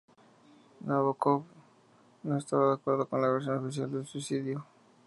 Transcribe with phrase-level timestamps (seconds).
[0.87, 1.45] Nabokov
[2.23, 4.65] no estaba de acuerdo con la versión oficial del suicidio.